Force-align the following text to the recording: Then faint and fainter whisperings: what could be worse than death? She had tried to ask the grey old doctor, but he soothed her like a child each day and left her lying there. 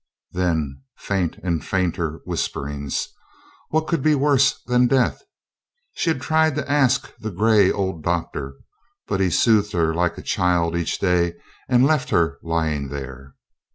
Then 0.31 0.81
faint 0.97 1.37
and 1.43 1.63
fainter 1.63 2.21
whisperings: 2.25 3.07
what 3.69 3.85
could 3.85 4.01
be 4.01 4.15
worse 4.15 4.59
than 4.65 4.87
death? 4.87 5.21
She 5.93 6.09
had 6.09 6.19
tried 6.23 6.55
to 6.55 6.67
ask 6.67 7.13
the 7.19 7.29
grey 7.29 7.71
old 7.71 8.01
doctor, 8.01 8.55
but 9.05 9.19
he 9.19 9.29
soothed 9.29 9.73
her 9.73 9.93
like 9.93 10.17
a 10.17 10.23
child 10.23 10.75
each 10.75 10.97
day 10.97 11.35
and 11.69 11.85
left 11.85 12.09
her 12.09 12.39
lying 12.41 12.89
there. 12.89 13.35